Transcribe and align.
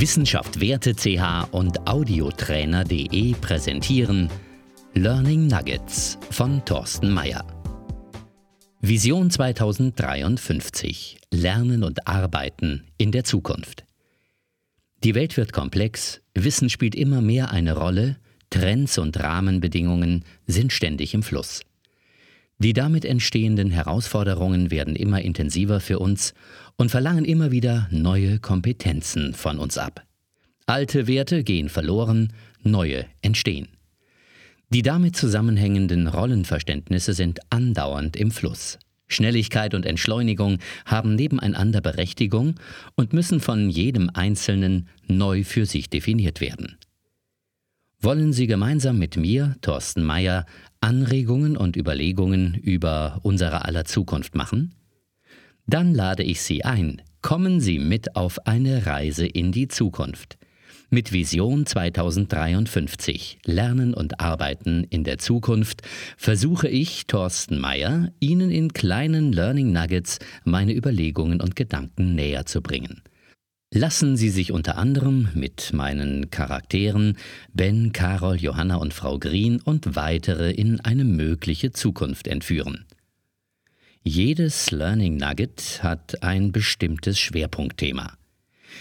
Wissenschaft 0.00 0.60
Werte 0.60 0.94
CH 0.94 1.48
und 1.50 1.86
Audiotrainer.de 1.86 3.34
präsentieren 3.34 4.30
Learning 4.94 5.46
Nuggets 5.46 6.16
von 6.30 6.64
Thorsten 6.64 7.12
Mayer. 7.12 7.44
Vision 8.80 9.30
2053 9.30 11.20
Lernen 11.30 11.84
und 11.84 12.08
Arbeiten 12.08 12.84
in 12.96 13.12
der 13.12 13.24
Zukunft. 13.24 13.84
Die 15.04 15.14
Welt 15.14 15.36
wird 15.36 15.52
komplex, 15.52 16.22
Wissen 16.32 16.70
spielt 16.70 16.94
immer 16.94 17.20
mehr 17.20 17.50
eine 17.50 17.76
Rolle, 17.76 18.16
Trends 18.48 18.96
und 18.96 19.20
Rahmenbedingungen 19.20 20.24
sind 20.46 20.72
ständig 20.72 21.12
im 21.12 21.22
Fluss. 21.22 21.60
Die 22.62 22.74
damit 22.74 23.06
entstehenden 23.06 23.70
Herausforderungen 23.70 24.70
werden 24.70 24.94
immer 24.94 25.22
intensiver 25.22 25.80
für 25.80 25.98
uns 25.98 26.34
und 26.76 26.90
verlangen 26.90 27.24
immer 27.24 27.50
wieder 27.50 27.88
neue 27.90 28.38
Kompetenzen 28.38 29.32
von 29.32 29.58
uns 29.58 29.78
ab. 29.78 30.04
Alte 30.66 31.06
Werte 31.06 31.42
gehen 31.42 31.70
verloren, 31.70 32.34
neue 32.62 33.06
entstehen. 33.22 33.68
Die 34.68 34.82
damit 34.82 35.16
zusammenhängenden 35.16 36.06
Rollenverständnisse 36.06 37.14
sind 37.14 37.40
andauernd 37.48 38.14
im 38.16 38.30
Fluss. 38.30 38.78
Schnelligkeit 39.08 39.74
und 39.74 39.86
Entschleunigung 39.86 40.58
haben 40.84 41.14
nebeneinander 41.14 41.80
Berechtigung 41.80 42.56
und 42.94 43.14
müssen 43.14 43.40
von 43.40 43.70
jedem 43.70 44.10
Einzelnen 44.12 44.86
neu 45.08 45.44
für 45.44 45.64
sich 45.64 45.88
definiert 45.88 46.42
werden. 46.42 46.76
Wollen 48.02 48.32
Sie 48.32 48.46
gemeinsam 48.46 48.98
mit 48.98 49.18
mir, 49.18 49.56
Thorsten 49.60 50.02
Mayer, 50.02 50.46
Anregungen 50.80 51.54
und 51.54 51.76
Überlegungen 51.76 52.54
über 52.54 53.20
unsere 53.22 53.66
aller 53.66 53.84
Zukunft 53.84 54.34
machen? 54.34 54.74
Dann 55.66 55.92
lade 55.94 56.22
ich 56.22 56.40
Sie 56.40 56.64
ein. 56.64 57.02
Kommen 57.20 57.60
Sie 57.60 57.78
mit 57.78 58.16
auf 58.16 58.46
eine 58.46 58.86
Reise 58.86 59.26
in 59.26 59.52
die 59.52 59.68
Zukunft. 59.68 60.38
Mit 60.88 61.12
Vision 61.12 61.66
2053 61.66 63.40
Lernen 63.44 63.92
und 63.92 64.18
Arbeiten 64.18 64.84
in 64.84 65.04
der 65.04 65.18
Zukunft 65.18 65.82
versuche 66.16 66.68
ich, 66.68 67.06
Thorsten 67.06 67.60
Mayer, 67.60 68.08
Ihnen 68.18 68.50
in 68.50 68.72
kleinen 68.72 69.30
Learning 69.30 69.72
Nuggets 69.72 70.20
meine 70.44 70.74
Überlegungen 70.74 71.42
und 71.42 71.54
Gedanken 71.54 72.14
näher 72.14 72.46
zu 72.46 72.62
bringen. 72.62 73.02
Lassen 73.72 74.16
Sie 74.16 74.30
sich 74.30 74.50
unter 74.50 74.78
anderem 74.78 75.28
mit 75.34 75.72
meinen 75.72 76.30
Charakteren 76.30 77.16
Ben, 77.52 77.92
Carol, 77.92 78.36
Johanna 78.36 78.76
und 78.76 78.92
Frau 78.92 79.16
Green 79.20 79.60
und 79.60 79.94
weitere 79.94 80.50
in 80.50 80.80
eine 80.80 81.04
mögliche 81.04 81.70
Zukunft 81.70 82.26
entführen. 82.26 82.84
Jedes 84.02 84.72
Learning 84.72 85.16
Nugget 85.18 85.84
hat 85.84 86.22
ein 86.24 86.50
bestimmtes 86.50 87.20
Schwerpunktthema. 87.20 88.14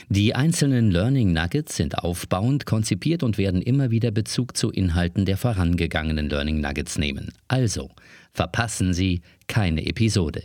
Die 0.07 0.33
einzelnen 0.33 0.89
Learning 0.89 1.33
Nuggets 1.33 1.75
sind 1.75 1.99
aufbauend 1.99 2.65
konzipiert 2.65 3.21
und 3.21 3.37
werden 3.37 3.61
immer 3.61 3.91
wieder 3.91 4.09
Bezug 4.09 4.57
zu 4.57 4.71
Inhalten 4.71 5.25
der 5.25 5.37
vorangegangenen 5.37 6.29
Learning 6.29 6.61
Nuggets 6.61 6.97
nehmen. 6.97 7.31
Also 7.47 7.91
verpassen 8.33 8.93
Sie 8.93 9.21
keine 9.47 9.85
Episode. 9.85 10.43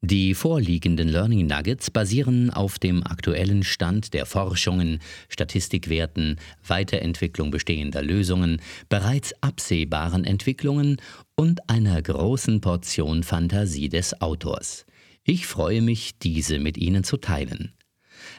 Die 0.00 0.34
vorliegenden 0.34 1.08
Learning 1.08 1.48
Nuggets 1.48 1.90
basieren 1.90 2.50
auf 2.50 2.78
dem 2.78 3.02
aktuellen 3.02 3.64
Stand 3.64 4.14
der 4.14 4.26
Forschungen, 4.26 5.00
Statistikwerten, 5.28 6.36
Weiterentwicklung 6.64 7.50
bestehender 7.50 8.00
Lösungen, 8.00 8.60
bereits 8.88 9.34
absehbaren 9.42 10.24
Entwicklungen 10.24 11.00
und 11.34 11.68
einer 11.68 12.00
großen 12.00 12.60
Portion 12.60 13.24
Fantasie 13.24 13.88
des 13.88 14.20
Autors. 14.20 14.86
Ich 15.24 15.48
freue 15.48 15.82
mich, 15.82 16.16
diese 16.20 16.60
mit 16.60 16.78
Ihnen 16.78 17.02
zu 17.02 17.16
teilen. 17.16 17.72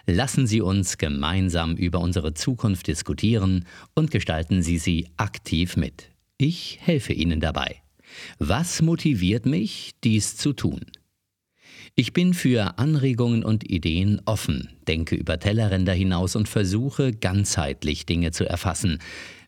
Lassen 0.06 0.48
Sie 0.48 0.62
uns 0.62 0.98
gemeinsam 0.98 1.76
über 1.76 2.00
unsere 2.00 2.34
Zukunft 2.34 2.88
diskutieren 2.88 3.66
und 3.96 4.12
gestalten 4.12 4.62
Sie 4.62 4.78
sie 4.78 5.10
aktiv 5.18 5.76
mit. 5.76 6.10
Ich 6.38 6.80
helfe 6.82 7.12
Ihnen 7.12 7.42
dabei. 7.42 7.82
Was 8.40 8.82
motiviert 8.82 9.46
mich, 9.46 9.92
dies 10.04 10.38
zu 10.38 10.54
tun? 10.54 10.80
Ich 12.00 12.14
bin 12.14 12.34
für 12.34 12.80
Anregungen 12.80 13.44
und 13.44 13.70
Ideen 13.70 14.22
offen, 14.24 14.70
denke 14.88 15.18
über 15.18 15.38
Tellerränder 15.38 15.92
hinaus 15.92 16.38
und 16.38 16.48
versuche 16.48 17.12
ganzheitlich 17.12 18.06
Dinge 18.06 18.32
zu 18.32 18.48
erfassen, 18.48 19.00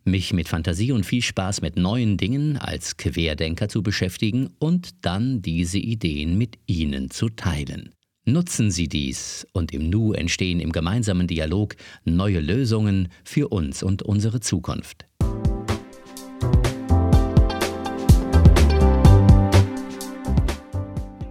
mich 0.03 0.33
mit 0.33 0.49
Fantasie 0.49 0.91
und 0.91 1.05
viel 1.05 1.21
Spaß 1.21 1.61
mit 1.61 1.77
neuen 1.77 2.17
Dingen 2.17 2.57
als 2.57 2.97
Querdenker 2.97 3.69
zu 3.69 3.83
beschäftigen 3.83 4.49
und 4.59 5.05
dann 5.05 5.41
diese 5.41 5.77
Ideen 5.77 6.37
mit 6.37 6.57
Ihnen 6.65 7.09
zu 7.09 7.29
teilen. 7.29 7.91
Nutzen 8.25 8.69
Sie 8.69 8.89
dies 8.89 9.47
und 9.53 9.73
im 9.73 9.89
Nu 9.89 10.11
entstehen 10.11 10.59
im 10.59 10.73
gemeinsamen 10.73 11.27
Dialog 11.27 11.77
neue 12.03 12.41
Lösungen 12.41 13.07
für 13.23 13.47
uns 13.47 13.81
und 13.81 14.03
unsere 14.03 14.41
Zukunft. 14.41 15.05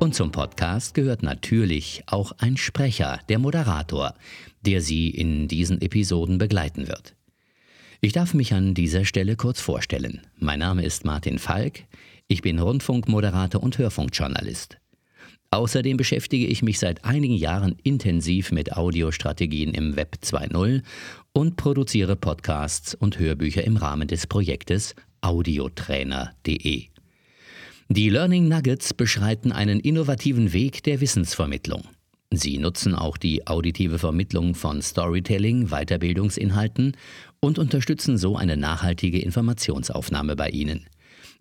Und 0.00 0.14
zum 0.14 0.32
Podcast 0.32 0.94
gehört 0.94 1.22
natürlich 1.22 2.04
auch 2.06 2.32
ein 2.38 2.56
Sprecher, 2.56 3.20
der 3.28 3.38
Moderator, 3.38 4.14
der 4.62 4.80
Sie 4.80 5.10
in 5.10 5.46
diesen 5.46 5.82
Episoden 5.82 6.38
begleiten 6.38 6.88
wird. 6.88 7.14
Ich 8.00 8.14
darf 8.14 8.32
mich 8.32 8.54
an 8.54 8.72
dieser 8.72 9.04
Stelle 9.04 9.36
kurz 9.36 9.60
vorstellen. 9.60 10.22
Mein 10.38 10.60
Name 10.60 10.86
ist 10.86 11.04
Martin 11.04 11.38
Falk, 11.38 11.84
ich 12.28 12.40
bin 12.40 12.58
Rundfunkmoderator 12.58 13.62
und 13.62 13.76
Hörfunkjournalist. 13.76 14.78
Außerdem 15.50 15.98
beschäftige 15.98 16.46
ich 16.46 16.62
mich 16.62 16.78
seit 16.78 17.04
einigen 17.04 17.34
Jahren 17.34 17.76
intensiv 17.82 18.52
mit 18.52 18.72
Audiostrategien 18.72 19.74
im 19.74 19.96
Web 19.96 20.16
2.0 20.22 20.82
und 21.34 21.56
produziere 21.56 22.16
Podcasts 22.16 22.94
und 22.94 23.18
Hörbücher 23.18 23.64
im 23.64 23.76
Rahmen 23.76 24.08
des 24.08 24.26
Projektes 24.26 24.94
audiotrainer.de. 25.20 26.90
Die 27.92 28.08
Learning 28.08 28.46
Nuggets 28.46 28.94
beschreiten 28.94 29.50
einen 29.50 29.80
innovativen 29.80 30.52
Weg 30.52 30.84
der 30.84 31.00
Wissensvermittlung. 31.00 31.82
Sie 32.32 32.56
nutzen 32.58 32.94
auch 32.94 33.16
die 33.16 33.48
auditive 33.48 33.98
Vermittlung 33.98 34.54
von 34.54 34.80
Storytelling, 34.80 35.70
Weiterbildungsinhalten 35.70 36.96
und 37.40 37.58
unterstützen 37.58 38.16
so 38.16 38.36
eine 38.36 38.56
nachhaltige 38.56 39.18
Informationsaufnahme 39.18 40.36
bei 40.36 40.50
Ihnen. 40.50 40.86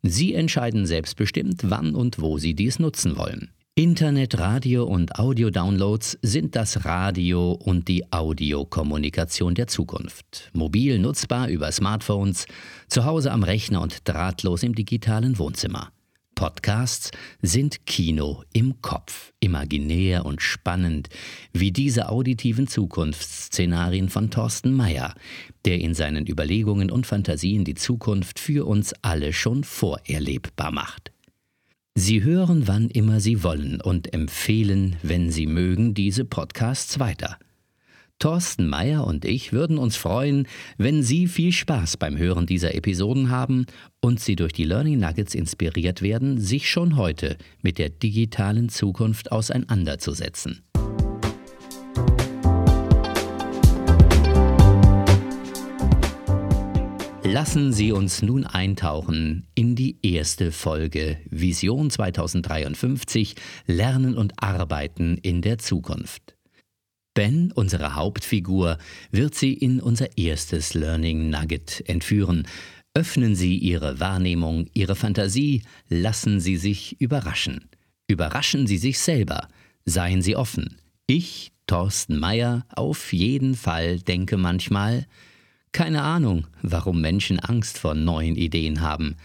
Sie 0.02 0.34
entscheiden 0.34 0.88
selbstbestimmt, 0.88 1.70
wann 1.70 1.94
und 1.94 2.20
wo 2.20 2.40
Sie 2.40 2.56
dies 2.56 2.80
nutzen 2.80 3.16
wollen. 3.16 3.52
Internet, 3.76 4.40
Radio 4.40 4.86
und 4.86 5.20
Audio-Downloads 5.20 6.18
sind 6.24 6.56
das 6.56 6.84
Radio 6.84 7.52
und 7.52 7.88
die 7.88 8.12
Audiokommunikation 8.12 9.54
der 9.54 9.68
Zukunft. 9.68 10.50
Mobil 10.54 10.98
nutzbar 10.98 11.48
über 11.50 11.72
Smartphones, 11.72 12.48
zu 12.88 13.06
Hause 13.06 13.32
am 13.32 13.44
Rechner 13.44 13.84
und 13.84 14.00
drahtlos 14.10 14.64
im 14.64 14.74
digitalen 14.74 15.38
Wohnzimmer. 15.38 15.92
Podcasts 16.40 17.12
sind 17.42 17.86
Kino 17.86 18.46
im 18.54 18.82
Kopf, 18.82 19.34
imaginär 19.42 20.26
und 20.26 20.42
spannend, 20.42 21.10
wie 21.52 21.74
diese 21.74 22.08
auditiven 22.08 22.66
Zukunftsszenarien 22.66 24.08
von 24.08 24.32
Thorsten 24.32 24.72
Mayer, 24.72 25.16
der 25.66 25.82
in 25.82 25.94
seinen 25.94 26.26
Überlegungen 26.28 26.92
und 26.92 27.06
Fantasien 27.06 27.66
die 27.66 27.76
Zukunft 27.76 28.40
für 28.40 28.66
uns 28.66 28.94
alle 29.02 29.34
schon 29.34 29.66
vorerlebbar 29.66 30.72
macht. 30.72 31.12
Sie 31.96 32.24
hören, 32.24 32.70
wann 32.70 32.90
immer 32.90 33.20
Sie 33.20 33.44
wollen 33.44 33.82
und 33.82 34.14
empfehlen, 34.14 34.96
wenn 35.04 35.32
Sie 35.32 35.46
mögen, 35.46 35.94
diese 35.94 36.24
Podcasts 36.24 37.00
weiter. 37.00 37.38
Thorsten 38.20 38.68
Mayer 38.68 39.08
und 39.08 39.24
ich 39.24 39.54
würden 39.54 39.78
uns 39.78 39.96
freuen, 39.96 40.46
wenn 40.78 41.04
Sie 41.04 41.28
viel 41.28 41.54
Spaß 41.54 41.96
beim 41.96 42.18
Hören 42.18 42.46
dieser 42.46 42.76
Episoden 42.76 43.30
haben 43.30 43.66
und 44.02 44.20
Sie 44.20 44.36
durch 44.36 44.52
die 44.52 44.66
Learning 44.66 45.00
Nuggets 45.00 45.34
inspiriert 45.34 46.02
werden, 46.02 46.38
sich 46.38 46.70
schon 46.70 46.98
heute 46.98 47.38
mit 47.62 47.78
der 47.78 47.90
digitalen 47.90 48.68
Zukunft 48.68 49.32
auseinanderzusetzen. 49.32 50.62
Lassen 57.24 57.72
Sie 57.72 57.92
uns 57.92 58.22
nun 58.22 58.44
eintauchen 58.44 59.48
in 59.54 59.76
die 59.76 59.98
erste 60.02 60.52
Folge 60.52 61.20
Vision 61.30 61.90
2053 61.90 63.36
Lernen 63.68 64.18
und 64.18 64.34
Arbeiten 64.44 65.18
in 65.22 65.42
der 65.42 65.60
Zukunft. 65.60 66.39
Ben, 67.20 67.52
unsere 67.52 67.96
Hauptfigur, 67.96 68.78
wird 69.12 69.36
Sie 69.36 69.52
in 69.52 69.82
unser 69.82 70.18
erstes 70.18 70.74
Learning 70.74 71.30
Nugget 71.30 71.84
entführen. 71.86 72.48
Öffnen 72.94 73.36
Sie 73.36 73.58
Ihre 73.58 74.00
Wahrnehmung, 74.00 74.68
Ihre 74.74 74.96
Fantasie, 74.96 75.64
lassen 75.90 76.40
Sie 76.40 76.56
sich 76.56 76.96
überraschen. 77.02 77.68
Überraschen 78.08 78.68
Sie 78.68 78.78
sich 78.78 79.00
selber, 79.00 79.50
seien 79.84 80.22
Sie 80.22 80.38
offen. 80.38 80.78
Ich, 81.08 81.52
Thorsten 81.68 82.18
Mayer, 82.20 82.66
auf 82.74 83.12
jeden 83.12 83.56
Fall 83.56 84.00
denke 84.00 84.38
manchmal, 84.38 85.06
keine 85.74 86.04
Ahnung, 86.04 86.48
warum 86.62 87.02
Menschen 87.02 87.42
Angst 87.42 87.80
vor 87.80 87.96
neuen 87.96 88.38
Ideen 88.38 88.80
haben. 88.80 89.18